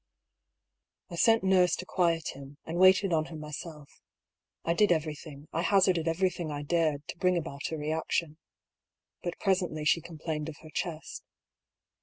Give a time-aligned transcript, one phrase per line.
[1.11, 4.01] I sent Nurse to quiet him, and waited on her myself.
[4.65, 8.37] I did everything, I hazarded everything I dared, to bring about a reaction.
[9.21, 11.23] But presently she complained of her chest.